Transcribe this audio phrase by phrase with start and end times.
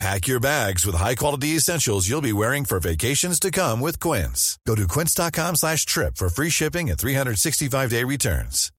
[0.00, 4.58] Pack your bags with high-quality essentials you'll be wearing for vacations to come with Quince.
[4.66, 8.70] Go to quince.com slash trip for free shipping and 365-day returns.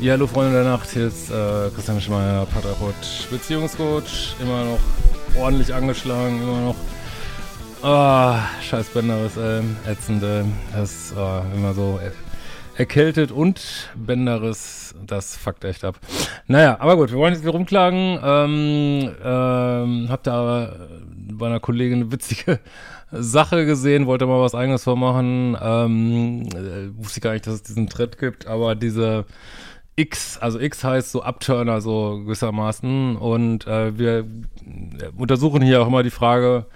[0.00, 2.94] Ja, hallo Freunde der Nacht, hier ist äh, Christian Schmeier, Paterpot,
[3.30, 4.80] Beziehungscoach, immer noch
[5.38, 6.76] ordentlich angeschlagen, immer noch.
[7.82, 10.44] Ah, scheiß Benderis, ey, ätzend, ey.
[10.72, 12.00] Das ist äh, immer so
[12.76, 15.98] erkältet und Benderis, das fuckt echt ab.
[16.46, 18.18] Naja, aber gut, wir wollen jetzt nicht rumklagen.
[18.22, 20.72] Ähm, ähm, hab da
[21.30, 22.58] bei einer Kollegin eine witzige
[23.12, 25.56] Sache gesehen, wollte mal was eigenes vormachen.
[25.60, 29.24] Ähm, äh, wusste gar nicht, dass es diesen Trend gibt, aber diese
[29.96, 34.26] X, also X heißt so Upturner so gewissermaßen und äh, wir
[35.16, 36.66] untersuchen hier auch immer die Frage,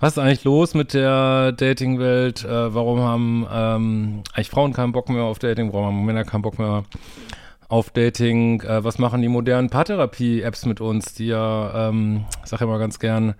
[0.00, 2.44] was ist eigentlich los mit der Dating-Welt?
[2.44, 5.72] Äh, warum haben ähm, eigentlich Frauen keinen Bock mehr auf Dating?
[5.72, 6.84] Warum haben Männer keinen Bock mehr
[7.68, 8.60] auf Dating?
[8.62, 12.98] Äh, was machen die modernen Paartherapie-Apps mit uns, die ja, ähm, ich sage immer ganz
[12.98, 13.34] gern,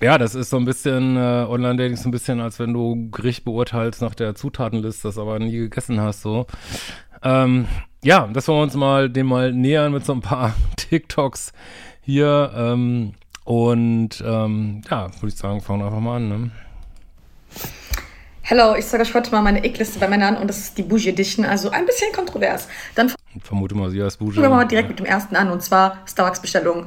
[0.00, 3.10] ja, das ist so ein bisschen, äh, Online-Dating ist so ein bisschen, als wenn du
[3.10, 6.46] Gericht beurteilst nach der Zutatenliste, das aber nie gegessen hast, so.
[7.22, 7.66] Ähm,
[8.04, 11.52] ja, das wollen wir uns mal dem mal nähern mit so ein paar TikToks
[12.00, 12.52] hier.
[12.54, 16.28] Ähm, und ähm, ja, würde ich sagen, fangen wir einfach mal an.
[16.28, 16.50] Ne?
[18.42, 21.10] Hello, ich sage euch heute mal meine Eckliste bei Männern und das ist die Bougie
[21.10, 22.68] Edition, also ein bisschen kontrovers.
[22.94, 23.12] Dann
[23.42, 24.36] vermute mal, sie heißt Bougie.
[24.36, 26.86] fangen wir mal direkt mit dem ersten an und zwar Starbucks-Bestellung.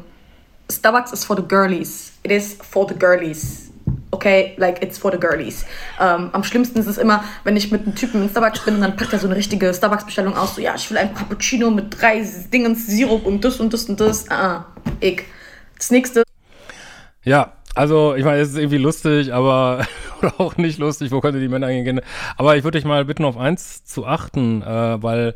[0.72, 2.14] Starbucks is for the girlies.
[2.24, 3.72] It is for the girlies.
[4.12, 5.66] Okay, like it's for the girlies.
[6.00, 8.82] Ähm, am schlimmsten ist es immer, wenn ich mit einem Typen in Starbucks bin und
[8.82, 10.56] dann packt er so eine richtige Starbucks-Bestellung aus.
[10.56, 14.00] So, ja, ich will ein Cappuccino mit drei Dingens Sirup und das und das und
[14.00, 14.30] das.
[14.30, 14.66] Ah,
[15.00, 15.24] ich.
[15.78, 16.24] Das nächste.
[17.24, 19.86] Ja, also ich meine, es ist irgendwie lustig, aber
[20.22, 22.02] oder auch nicht lustig, wo könnte die Männer hingehen?
[22.38, 25.36] Aber ich würde dich mal bitten, auf eins zu achten, äh, weil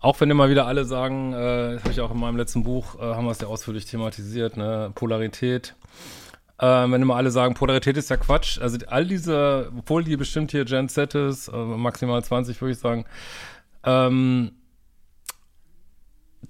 [0.00, 2.96] auch wenn immer wieder alle sagen, äh, das habe ich auch in meinem letzten Buch,
[2.96, 5.74] äh, haben wir es ja ausführlich thematisiert, ne, Polarität.
[6.58, 8.60] Äh, wenn immer alle sagen, Polarität ist ja Quatsch.
[8.60, 12.78] Also all diese, obwohl die bestimmt hier Gen Z ist, äh, maximal 20 würde ich
[12.78, 13.04] sagen,
[13.84, 14.52] ähm,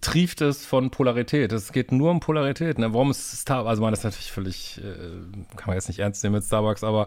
[0.00, 1.52] trieft es von Polarität.
[1.52, 2.78] Es geht nur um Polarität.
[2.78, 2.92] Ne?
[2.92, 6.22] Warum ist Starbucks, also man das ist natürlich völlig, äh, kann man jetzt nicht ernst
[6.22, 7.06] nehmen mit Starbucks, aber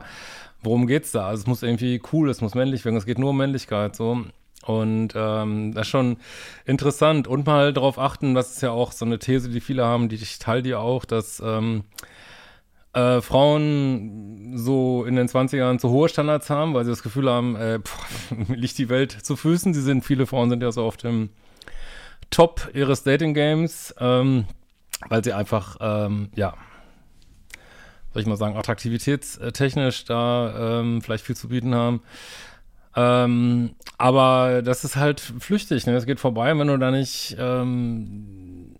[0.61, 1.27] worum geht's da?
[1.27, 4.25] Also es muss irgendwie cool, es muss männlich werden, es geht nur um Männlichkeit, so.
[4.63, 6.17] Und ähm, das ist schon
[6.65, 7.27] interessant.
[7.27, 10.15] Und mal darauf achten, das ist ja auch so eine These, die viele haben, die
[10.15, 11.83] ich teile dir auch, dass ähm,
[12.93, 17.55] äh, Frauen so in den 20ern zu hohe Standards haben, weil sie das Gefühl haben,
[17.55, 19.73] äh, pff, liegt die Welt zu Füßen.
[19.73, 21.29] Sie sind, viele Frauen sind ja so auf dem
[22.29, 24.45] Top ihres Dating-Games, ähm,
[25.09, 26.53] weil sie einfach, ähm, ja,
[28.13, 32.01] soll ich mal sagen, attraktivitätstechnisch da ähm, vielleicht viel zu bieten haben.
[32.95, 35.95] Ähm, aber das ist halt flüchtig, ne?
[35.95, 38.75] Es geht vorbei, wenn du da nicht ähm,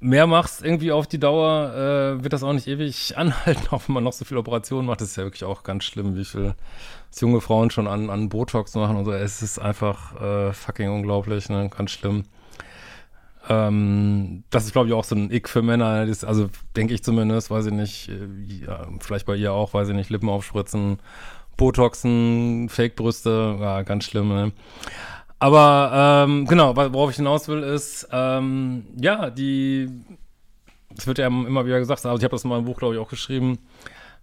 [0.00, 3.94] mehr machst, irgendwie auf die Dauer, äh, wird das auch nicht ewig anhalten, auch wenn
[3.94, 5.00] man noch so viele Operationen macht.
[5.00, 6.54] Das ist ja wirklich auch ganz schlimm, wie viel
[7.18, 9.12] junge Frauen schon an, an Botox machen und so.
[9.12, 11.70] Es ist einfach äh, fucking unglaublich, ne?
[11.74, 12.24] Ganz schlimm.
[13.48, 16.06] Ähm, das ist, glaube ich, auch so ein Ick für Männer.
[16.06, 19.88] Das, also denke ich zumindest, weiß ich nicht, äh, ja, vielleicht bei ihr auch, weiß
[19.88, 20.98] ich nicht, Lippen aufspritzen,
[21.56, 24.52] Botoxen, Fake-Brüste, ja, ganz schlimm, ne?
[25.38, 29.88] Aber ähm, genau, worauf ich hinaus will, ist, ähm, ja, die,
[30.96, 33.00] es wird ja immer wieder gesagt, also ich habe das in meinem Buch, glaube ich,
[33.00, 33.58] auch geschrieben,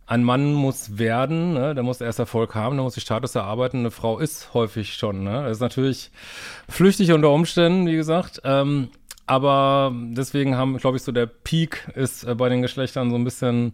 [0.08, 1.76] ein Mann muss werden, ne?
[1.76, 3.80] der muss erst Erfolg haben, der muss die Status erarbeiten.
[3.80, 5.44] Eine Frau ist häufig schon, ne?
[5.44, 6.12] Das ist natürlich
[6.70, 8.42] flüchtig unter Umständen, wie gesagt.
[8.46, 8.90] Ähm,
[9.26, 13.26] aber deswegen haben, glaube ich, so der Peak ist äh, bei den Geschlechtern so ein
[13.26, 13.74] bisschen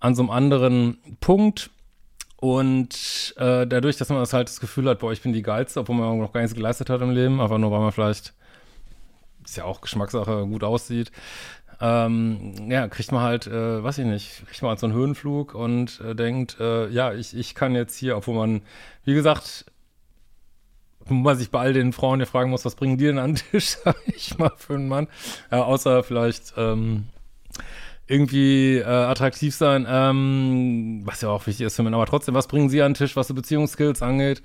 [0.00, 1.70] an so einem anderen Punkt.
[2.42, 5.78] Und äh, dadurch, dass man das halt das Gefühl hat, boah, ich bin die Geilste,
[5.78, 8.34] obwohl man noch gar nichts geleistet hat im Leben, einfach nur, weil man vielleicht,
[9.44, 11.12] ist ja auch Geschmackssache, gut aussieht,
[11.80, 15.54] ähm, ja, kriegt man halt, äh, weiß ich nicht, kriegt man halt so einen Höhenflug
[15.54, 18.62] und äh, denkt, äh, ja, ich, ich kann jetzt hier, obwohl man,
[19.04, 19.66] wie gesagt,
[21.04, 23.34] wo man sich bei all den Frauen ja fragen muss, was bringen die denn an
[23.36, 25.06] den Tisch, sag ich mal, für einen Mann,
[25.52, 27.04] ja, außer vielleicht, ähm,
[28.06, 32.46] irgendwie äh, attraktiv sein, ähm, was ja auch wichtig ist für Männer, aber trotzdem, was
[32.46, 34.42] bringen sie an den Tisch, was so Beziehungsskills angeht?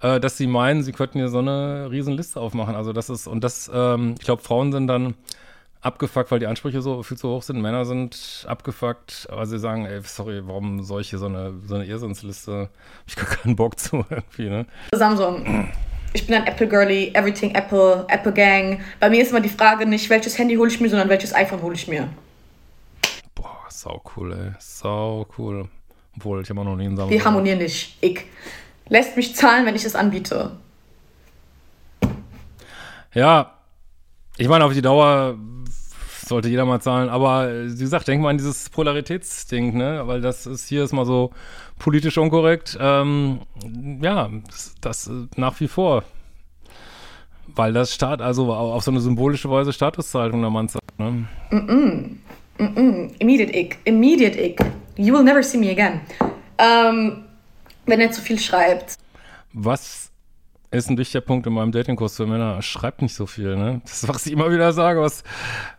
[0.00, 2.74] äh, dass sie meinen, sie könnten hier so eine riesen Liste aufmachen.
[2.74, 5.14] Also das ist, und das, ähm, ich glaube, Frauen sind dann
[5.82, 7.60] abgefuckt, weil die Ansprüche so viel zu hoch sind.
[7.60, 12.68] Männer sind abgefuckt, aber sie sagen, ey, sorry, warum hier so eine, so eine Irrsinnsliste?
[13.06, 14.66] Ich gar keinen Bock zu irgendwie, ne?
[14.94, 15.68] Samsung.
[16.12, 18.80] Ich bin ein Apple Girly, everything Apple, Apple Gang.
[18.98, 21.62] Bei mir ist immer die Frage nicht, welches Handy hole ich mir, sondern welches iPhone
[21.62, 22.08] hole ich mir.
[23.80, 24.52] Sau cool, ey.
[24.58, 25.66] Sau cool.
[26.14, 27.12] Obwohl, ich habe auch noch nie einen Samsung.
[27.12, 27.96] Wir harmonieren nicht.
[28.02, 28.26] Ich.
[28.90, 30.50] Lässt mich zahlen, wenn ich es anbiete.
[33.14, 33.54] Ja,
[34.36, 35.38] ich meine, auf die Dauer
[36.26, 40.02] sollte jeder mal zahlen, aber wie gesagt, denk mal an dieses Polaritätsding, ne?
[40.04, 41.30] Weil das ist hier ist mal so
[41.78, 42.76] politisch unkorrekt.
[42.78, 43.40] Ähm,
[44.02, 46.04] ja, das, das nach wie vor.
[47.46, 51.26] Weil das Staat, also auf so eine symbolische Weise Statuszahlung der Mann sagt, ne?
[51.50, 52.16] Mm -mm.
[52.60, 53.10] Mm -mm.
[53.18, 53.78] Immediate ick.
[53.84, 54.60] Immediate ick.
[54.96, 56.02] You will never see me again.
[56.58, 57.24] Ähm,
[57.86, 58.98] wenn er zu viel schreibt.
[59.54, 60.10] Was
[60.70, 62.60] ist ein wichtiger Punkt in meinem Datingkurs für Männer?
[62.60, 63.80] Schreibt nicht so viel, ne?
[63.84, 65.24] Das ist, was ich immer wieder sage, was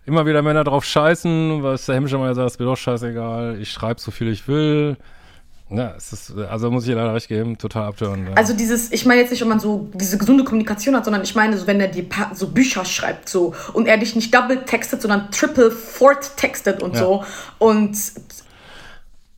[0.05, 3.71] immer wieder Männer drauf scheißen, was der Hemmscher mal sagt, ist mir doch scheißegal, ich
[3.71, 4.97] schreibe so viel ich will.
[5.73, 8.27] Ja, es ist, also muss ich dir leider recht geben, total abtören.
[8.27, 8.33] Ja.
[8.33, 11.33] Also dieses, ich meine jetzt nicht, ob man so diese gesunde Kommunikation hat, sondern ich
[11.33, 14.65] meine, so wenn er die pa so Bücher schreibt so und er dich nicht double
[14.65, 16.99] textet, sondern triple, fourth textet und Ja.
[16.99, 17.23] so
[17.57, 17.97] und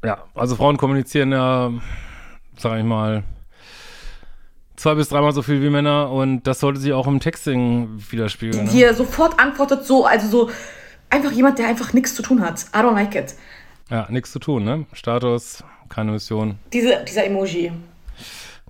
[0.03, 1.71] Ja, also Frauen kommunizieren ja,
[2.57, 3.23] sag ich mal,
[4.75, 8.65] zwei bis dreimal so viel wie Männer und das sollte sich auch im Texting widerspiegeln.
[8.65, 8.71] Ne?
[8.71, 10.49] hier sofort antwortet so, also so
[11.11, 12.65] einfach jemand, der einfach nichts zu tun hat.
[12.75, 13.35] I don't like it.
[13.93, 14.87] Ja, nichts zu tun, ne?
[14.93, 16.57] Status, keine Mission.
[16.73, 17.71] Diese, dieser Emoji.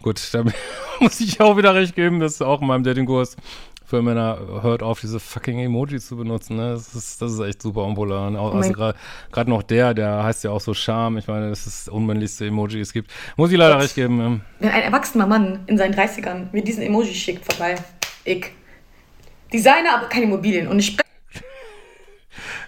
[0.01, 0.43] Gut, da
[0.99, 3.37] muss ich auch wieder recht geben, das ist auch in meinem Datingkurs
[3.85, 6.71] für Männer, hört auf, diese fucking Emojis zu benutzen, ne?
[6.73, 8.31] Das ist, das ist echt super unpolar.
[8.31, 8.37] Ne?
[8.37, 11.19] Also gerade noch der, der heißt ja auch so Charme.
[11.19, 13.09] Ich meine, das ist das unmännlichste Emoji, es gibt.
[13.37, 13.83] Muss ich leider Gott.
[13.83, 14.19] recht geben.
[14.19, 14.39] Ja.
[14.59, 17.75] Wenn ein erwachsener Mann in seinen 30ern mir diesen Emoji schickt, vorbei.
[18.25, 18.51] Ich.
[19.53, 20.67] Designer, aber keine Immobilien.
[20.67, 21.12] Und ich spreche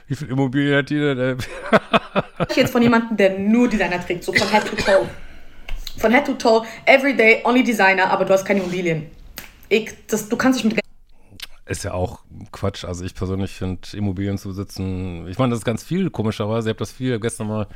[0.07, 1.17] Wie viel Immobilien hat die denn?
[2.39, 2.55] ey?
[2.55, 5.07] jetzt von jemandem, der nur Designer trägt, so von Head to Toe.
[5.97, 9.07] Von Head to Toe, everyday, only Designer, aber du hast keine Immobilien.
[9.69, 10.79] Ich, das, du kannst dich mit
[11.65, 12.19] Ist ja auch
[12.51, 12.85] Quatsch.
[12.85, 16.69] Also ich persönlich finde Immobilien zu besitzen, ich meine, das ist ganz viel, komischerweise.
[16.69, 17.67] Ich habe das viel gestern mal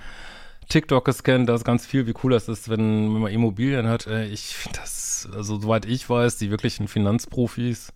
[0.67, 4.05] TikTok gescannt, da ist ganz viel, wie cool das ist, wenn, wenn man Immobilien hat.
[4.05, 7.91] Äh, Ich finde das, also soweit ich weiß, die wirklichen Finanzprofis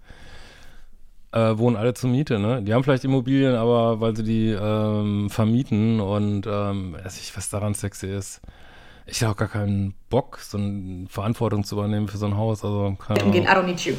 [1.34, 2.62] äh, wohnen alle zur Miete, ne?
[2.62, 7.50] Die haben vielleicht Immobilien, aber weil sie die ähm, vermieten und ähm, weiß ich, was
[7.50, 8.42] daran sexy ist.
[9.06, 12.64] Ich habe auch gar keinen Bock, so eine Verantwortung zu übernehmen für so ein Haus.
[12.64, 13.44] Also, keine umgehen.
[13.44, 13.64] I Ahnung.
[13.64, 13.94] don't need you.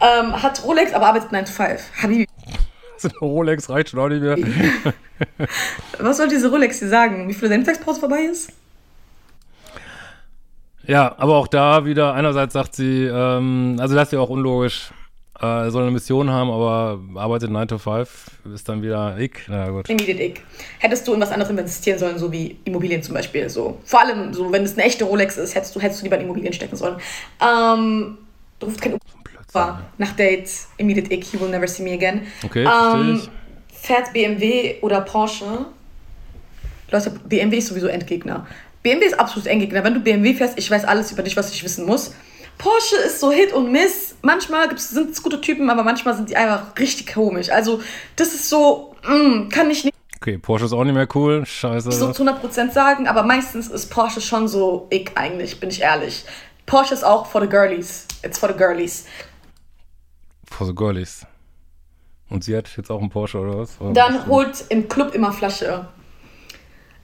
[0.00, 2.02] Ähm, hat Rolex, aber arbeitet 9 to 5.
[2.02, 2.26] Habibi,
[2.96, 4.36] So eine Rolex reicht schon auch nicht mehr.
[5.98, 7.28] was soll diese Rolex dir sagen?
[7.28, 8.52] Wie viel deine Mittagspause vorbei ist?
[10.84, 14.90] Ja, aber auch da wieder, einerseits sagt sie, ähm, also das ist ja auch unlogisch,
[15.40, 19.32] äh, soll eine Mission haben, aber arbeitet 9 to 5, ist dann wieder ich.
[19.46, 19.88] Na gut.
[19.88, 20.40] Immediate ich.
[20.78, 23.48] Hättest du in was anderes investieren sollen, so wie Immobilien zum Beispiel.
[23.48, 23.78] So.
[23.84, 26.24] Vor allem, so, wenn es eine echte Rolex ist, hättest du, hättest du lieber in
[26.24, 26.96] Immobilien stecken sollen.
[27.40, 28.18] Ähm,
[28.62, 30.50] ruft kein Uber nach Date.
[30.76, 31.32] Immediate ich.
[31.32, 32.22] You will never see me again.
[32.44, 33.22] Okay, Ähm,
[33.72, 35.66] fährt BMW oder Porsche?
[36.90, 38.46] Leute, BMW ist sowieso Endgegner.
[38.82, 39.84] BMW ist absolut Endgegner.
[39.84, 42.14] Wenn du BMW fährst, ich weiß alles über dich, was ich wissen muss.
[42.58, 44.16] Porsche ist so Hit und Miss.
[44.22, 47.50] Manchmal sind es gute Typen, aber manchmal sind die einfach richtig komisch.
[47.50, 47.80] Also,
[48.16, 51.92] das ist so, mm, kann ich nicht Okay, Porsche ist auch nicht mehr cool, scheiße.
[51.92, 56.24] so zu 100% sagen, aber meistens ist Porsche schon so ich eigentlich, bin ich ehrlich.
[56.66, 58.06] Porsche ist auch for the girlies.
[58.24, 59.06] It's for the girlies.
[60.44, 61.24] For the girlies.
[62.28, 63.80] Und sie hat jetzt auch einen Porsche oder was?
[63.80, 65.86] Oder Dann holt im Club immer Flasche.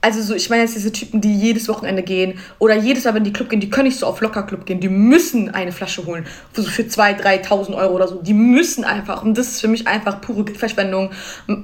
[0.05, 3.23] Also so, ich meine jetzt diese Typen, die jedes Wochenende gehen oder jedes Mal, wenn
[3.23, 6.27] die Club gehen, die können nicht so auf Lockerclub gehen, die müssen eine Flasche holen.
[6.53, 8.21] Für so für 2.000, 3.000 Euro oder so.
[8.21, 9.23] Die müssen einfach.
[9.23, 11.09] Und das ist für mich einfach pure Geldverschwendung.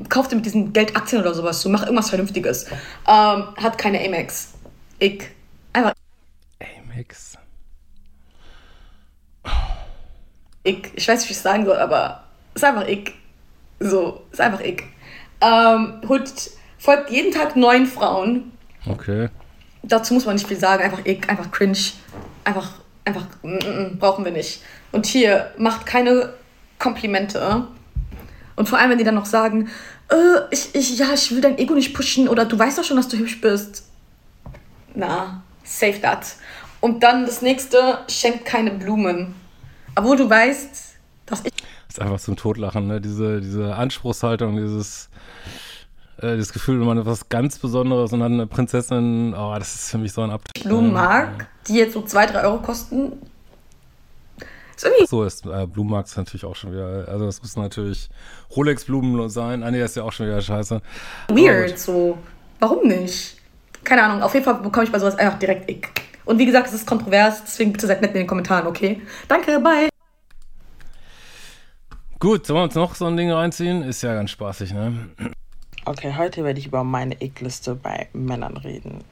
[0.10, 1.62] Kauf dir mit diesem Geld Aktien oder sowas.
[1.62, 2.65] So, mach irgendwas Vernünftiges.
[3.07, 4.53] Ähm, hat keine Amex.
[4.98, 5.21] Ich.
[5.71, 5.93] Einfach
[6.60, 7.38] Amex.
[10.63, 10.91] ich.
[10.95, 12.24] Ich weiß nicht, wie ich es sagen soll, aber
[12.55, 13.13] ist einfach ich.
[13.79, 14.81] So, ist einfach ich.
[15.41, 16.33] Ähm, holt,
[16.81, 18.51] folgt jeden Tag neun Frauen.
[18.88, 19.29] Okay.
[19.83, 20.83] Dazu muss man nicht viel sagen.
[20.83, 21.77] Einfach ich, einfach cringe.
[22.43, 22.71] Einfach,
[23.05, 24.61] einfach, mm, mm, brauchen wir nicht.
[24.91, 26.33] Und hier, macht keine
[26.79, 27.67] Komplimente.
[28.55, 29.69] Und vor allem, wenn die dann noch sagen,
[30.09, 30.15] äh,
[30.50, 33.07] ich, ich, ja, ich will dein Ego nicht pushen oder du weißt doch schon, dass
[33.07, 33.85] du hübsch bist.
[34.95, 36.35] Na, save that.
[36.79, 39.35] Und dann das nächste, schenkt keine Blumen.
[39.95, 40.95] Obwohl du weißt,
[41.27, 43.00] dass ich Das ist einfach zum Totlachen, ne?
[43.00, 45.09] Diese, diese Anspruchshaltung, dieses,
[46.21, 49.91] äh, das Gefühl, man hat was ganz Besonderes und dann eine Prinzessin, oh, das ist
[49.91, 50.67] für mich so ein Abtörn.
[50.67, 53.13] Blumen mag, die jetzt so 2, 3 Euro kosten.
[54.75, 58.09] Ist irgendwie So ist äh, Blumenmarkt ist natürlich auch schon wieder, also das muss natürlich
[58.55, 59.63] Rolex-Blumen sein.
[59.63, 60.81] Ah nee, das ist ja auch schon wieder scheiße.
[61.29, 62.17] weird, so.
[62.59, 63.37] Warum nicht?
[63.83, 65.89] Keine Ahnung, auf jeden Fall bekomme ich bei sowas einfach direkt Ick.
[66.25, 69.01] Und wie gesagt, es ist kontrovers, deswegen bitte seid nett in den Kommentaren, okay?
[69.27, 69.89] Danke, bye.
[72.19, 73.81] Gut, sollen wir uns noch so ein Ding reinziehen?
[73.81, 75.09] Ist ja ganz spaßig, ne?
[75.91, 79.03] Okay, heute werde ich über meine Ickliste bei Männern reden.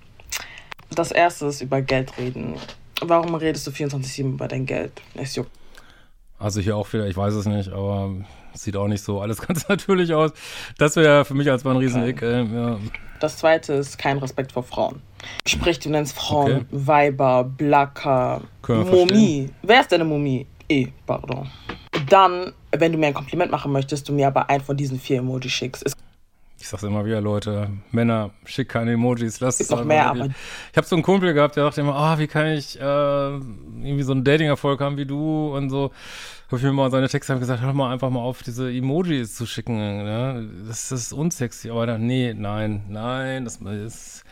[0.95, 2.55] Das erste ist über Geld reden.
[3.01, 4.93] Warum redest du 24-7 über dein Geld?
[5.15, 5.51] Es juckt
[6.37, 8.11] Also hier auch wieder, ich weiß es nicht, aber
[8.53, 10.31] sieht auch nicht so alles ganz natürlich aus.
[10.77, 12.21] Das wäre für mich als mal ein Riesen-Ick.
[12.21, 12.79] Äh, ja.
[13.19, 15.01] Das zweite ist kein Respekt vor Frauen.
[15.45, 16.65] Sprich, du nennst Frauen Okay.
[16.71, 19.49] Weiber, Blacker, Mumie.
[19.63, 20.47] Wer ist denn eine Mumie?
[20.69, 21.49] Eh, pardon.
[22.07, 25.17] Dann, wenn du mir ein Kompliment machen möchtest, du mir aber einen von diesen vier
[25.17, 25.85] Emojis schickst.
[25.85, 25.98] Es
[26.69, 30.87] sag's immer wieder, Leute, Männer, schick keine Emojis, lasst es noch mehr, aber Ich habe
[30.87, 34.23] so einen Kumpel gehabt, der dachte immer, ah, wie kann ich äh, irgendwie so einen
[34.23, 35.91] Dating-Erfolg haben wie du und so.
[36.47, 39.45] Habe ich mir mal seine Texte gesagt, hör mal einfach mal auf, diese Emojis zu
[39.45, 40.05] schicken.
[40.67, 41.69] Das, das ist unsexy.
[41.69, 44.23] Aber dann, nee, nein, nein, das ist.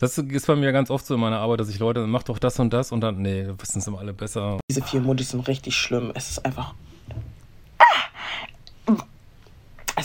[0.00, 2.40] Das ist bei mir ganz oft so in meiner Arbeit, dass ich Leute, mach doch
[2.40, 4.58] das und das und dann, nee, wissen es immer alle besser.
[4.68, 6.10] diese vier Emojis sind richtig schlimm.
[6.14, 6.74] Es ist einfach.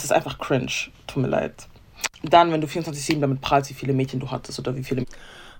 [0.00, 0.72] Es ist einfach cringe.
[1.06, 1.68] Tut mir leid.
[2.22, 5.04] Dann, wenn du 24-7 damit prahlst, wie viele Mädchen du hattest oder wie viele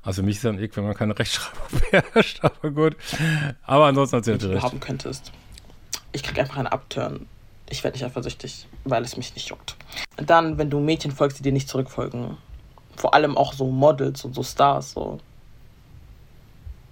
[0.02, 2.96] Also für mich ist dann Ick, wenn man keine Rechtschreibung beherrscht, aber gut.
[3.66, 4.64] Aber ansonsten hat sie natürlich recht.
[4.64, 5.30] haben könntest.
[6.12, 7.26] Ich krieg einfach einen Upturn.
[7.68, 9.76] Ich werde nicht eifersüchtig, weil es mich nicht juckt.
[10.16, 12.38] Dann, wenn du Mädchen folgst, die dir nicht zurückfolgen.
[12.96, 14.92] Vor allem auch so Models und so Stars.
[14.92, 15.20] So.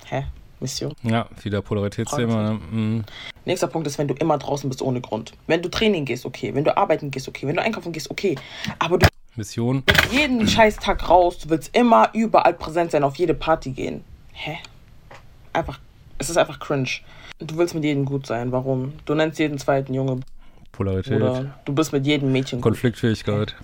[0.05, 0.27] Hä?
[0.61, 0.93] Mission?
[1.03, 2.53] Ja, wieder Polaritätsthema.
[2.53, 2.61] Ne?
[2.71, 3.05] Mhm.
[3.45, 5.33] Nächster Punkt ist, wenn du immer draußen bist ohne Grund.
[5.47, 6.55] Wenn du Training gehst, okay.
[6.55, 7.47] Wenn du arbeiten gehst, okay.
[7.47, 8.35] Wenn du einkaufen gehst, okay.
[8.79, 9.83] Aber du Mission.
[9.87, 11.39] gehst jeden scheiß Tag raus.
[11.39, 14.03] Du willst immer überall präsent sein, auf jede Party gehen.
[14.33, 14.59] Hä?
[15.53, 15.79] Einfach,
[16.19, 16.89] es ist einfach cringe.
[17.39, 18.51] Du willst mit jedem gut sein.
[18.53, 18.93] Warum?
[19.05, 20.21] Du nennst jeden zweiten Junge
[20.73, 21.21] Polarität.
[21.21, 22.73] oder du bist mit jedem Mädchen gut.
[22.73, 23.55] Konfliktfähigkeit.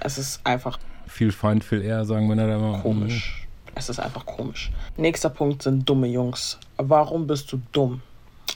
[0.00, 2.78] Es ist einfach Viel Feind, viel eher, sagen Männer da immer.
[2.80, 3.43] komisch.
[3.74, 4.70] Es ist einfach komisch.
[4.96, 6.58] Nächster Punkt sind dumme Jungs.
[6.76, 8.02] Warum bist du dumm?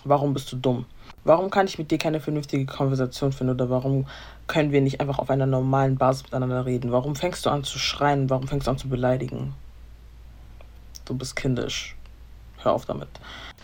[0.04, 0.86] Warum bist du dumm?
[1.24, 4.06] Warum kann ich mit dir keine vernünftige Konversation finden oder warum
[4.46, 6.92] können wir nicht einfach auf einer normalen Basis miteinander reden?
[6.92, 8.30] Warum fängst du an zu schreien?
[8.30, 9.54] Warum fängst du an zu beleidigen?
[11.04, 11.96] Du bist kindisch.
[12.62, 13.08] Hör auf damit.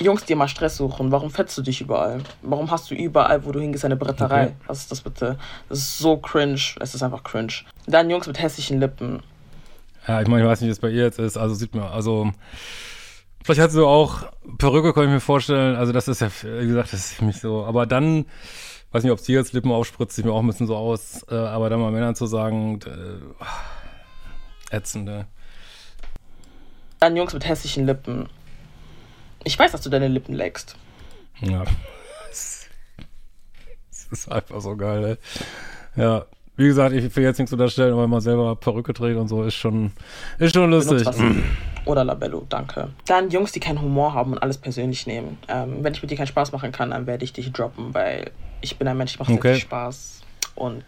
[0.01, 2.21] Jungs, die immer Stress suchen, warum fetzt du dich überall?
[2.43, 4.47] Warum hast du überall, wo du hingehst, eine Bretterei?
[4.47, 4.55] Okay.
[4.67, 5.39] Was ist das bitte?
[5.69, 6.61] Das ist so cringe.
[6.81, 7.53] Es ist einfach cringe.
[7.87, 9.23] Dann Jungs mit hässlichen Lippen.
[10.07, 11.37] Ja, ich meine, ich weiß nicht, wie es bei ihr jetzt ist.
[11.37, 12.31] Also sieht man, also
[13.43, 15.77] vielleicht hat sie auch Perücke, kann ich mir vorstellen.
[15.77, 17.65] Also das ist ja, wie gesagt, das ist mich so.
[17.65, 18.27] Aber dann,
[18.93, 21.25] weiß nicht, ob sie jetzt Lippen aufspritzt, sieht mir auch ein bisschen so aus.
[21.31, 25.27] Äh, aber dann mal Männern zu sagen, äh, ätzende.
[27.01, 28.29] Dann Jungs mit hässlichen Lippen.
[29.45, 30.77] Ich weiß, dass du deine Lippen leckst.
[31.41, 31.65] Ja.
[34.11, 35.19] Das ist einfach so geil,
[35.97, 36.01] ey.
[36.01, 36.27] Ja.
[36.57, 39.55] Wie gesagt, ich will jetzt nichts unterstellen, aber mal selber Perücke trägt und so ist
[39.55, 39.91] schon,
[40.39, 41.05] ist schon lustig.
[41.05, 41.17] Was.
[41.85, 42.91] Oder Labello, danke.
[43.07, 45.37] Dann Jungs, die keinen Humor haben und alles persönlich nehmen.
[45.49, 48.31] Ähm, wenn ich mit dir keinen Spaß machen kann, dann werde ich dich droppen, weil
[48.61, 49.53] ich bin ein Mensch, ich mache sehr Okay.
[49.55, 50.21] viel Spaß.
[50.55, 50.85] Und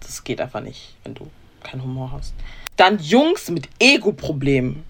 [0.00, 1.28] das geht einfach nicht, wenn du
[1.64, 2.32] keinen Humor hast.
[2.76, 4.84] Dann Jungs mit Ego-Problemen.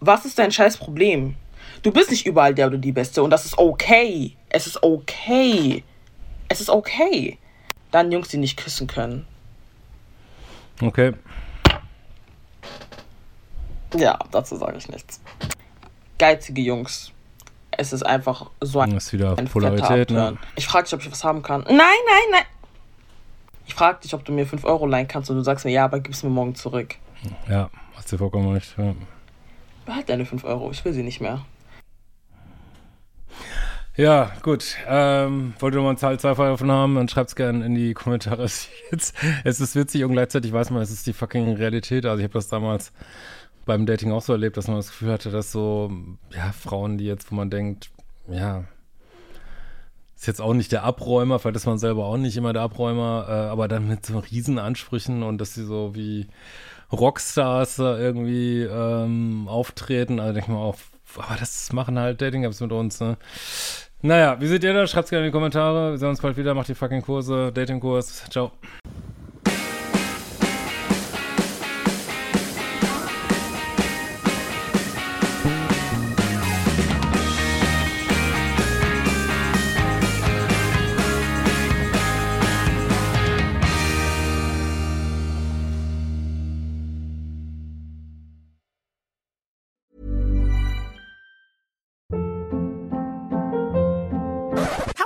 [0.00, 1.34] Was ist dein scheiß Problem?
[1.82, 4.34] Du bist nicht überall der oder die Beste und das ist okay.
[4.48, 5.84] Es ist okay.
[6.48, 7.36] Es ist okay.
[7.96, 9.26] Dann Jungs, die nicht küssen können.
[10.82, 11.14] Okay.
[13.96, 15.22] Ja, dazu sage ich nichts.
[16.18, 17.12] Geizige Jungs.
[17.70, 20.36] Es ist einfach so ein, Das ist wieder ein Polarität, ne?
[20.56, 21.62] Ich frage dich, ob ich was haben kann.
[21.62, 22.44] Nein, nein, nein.
[23.66, 25.86] Ich frage dich, ob du mir 5 Euro leihen kannst und du sagst mir, ja,
[25.86, 26.96] aber gib's mir morgen zurück.
[27.48, 28.74] Ja, hast du vollkommen recht.
[28.76, 28.94] Ja.
[29.86, 31.46] Behalt deine 5 Euro, ich will sie nicht mehr.
[33.96, 34.76] Ja, gut.
[34.86, 38.44] Ähm, wollt ihr mal eine Zahl 2 davon haben, dann schreibt's gerne in die Kommentare.
[39.44, 42.04] Es, ist witzig und gleichzeitig weiß man, es ist die fucking Realität.
[42.04, 42.92] Also ich habe das damals
[43.64, 45.90] beim Dating auch so erlebt, dass man das Gefühl hatte, dass so,
[46.34, 47.90] ja, Frauen, die jetzt, wo man denkt,
[48.28, 48.64] ja,
[50.14, 53.26] ist jetzt auch nicht der Abräumer, vielleicht ist man selber auch nicht immer der Abräumer,
[53.28, 56.26] äh, aber dann mit so riesen Ansprüchen und dass sie so wie
[56.92, 60.20] Rockstars irgendwie ähm, auftreten.
[60.20, 60.76] Also denke ich mal auch,
[61.16, 63.16] aber das machen halt Dating-Apps mit uns, ne?
[64.06, 64.92] Naja, wie seht ihr das?
[64.92, 65.90] Schreibt's gerne in die Kommentare.
[65.90, 66.54] Wir sehen uns bald wieder.
[66.54, 68.26] Macht die fucking Kurse, Dating-Kurs.
[68.30, 68.52] Ciao.